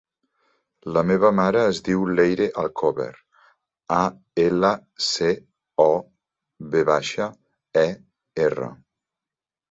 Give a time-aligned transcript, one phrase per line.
[0.93, 3.09] La meva mare es diu Leire Alcover:
[3.97, 3.99] a,
[4.43, 4.71] ela,
[5.09, 5.29] ce,
[5.83, 5.87] o,
[6.77, 7.29] ve baixa,
[7.83, 7.85] e,
[8.47, 8.71] erra.